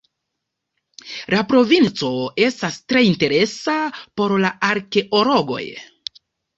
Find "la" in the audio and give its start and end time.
1.33-1.41